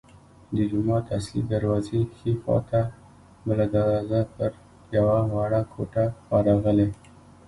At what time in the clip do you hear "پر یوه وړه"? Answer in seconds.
4.35-5.61